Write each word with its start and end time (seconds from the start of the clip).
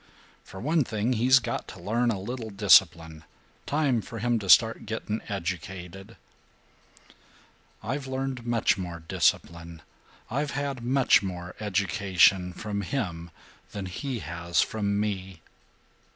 "For 0.43 0.59
one 0.59 0.83
thing, 0.83 1.13
he's 1.13 1.37
got 1.37 1.67
to 1.67 1.79
learn 1.79 2.09
a 2.09 2.19
little 2.19 2.49
discipline. 2.49 3.23
Time 3.67 4.01
for 4.01 4.17
him 4.17 4.39
to 4.39 4.49
start 4.49 4.87
getting 4.87 5.21
educated." 5.29 6.17
"I've 7.83 8.07
learned 8.07 8.43
much 8.43 8.79
more 8.79 9.03
discipline, 9.07 9.83
I've 10.31 10.51
had 10.57 10.81
much 10.83 11.21
more 11.21 11.53
education, 11.59 12.51
from 12.51 12.81
him 12.81 13.29
than 13.73 13.85
he 13.85 14.17
has 14.21 14.59
from 14.63 14.99
me." 14.99 15.41